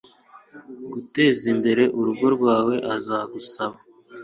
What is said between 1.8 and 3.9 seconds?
urugo rwawe azagusaba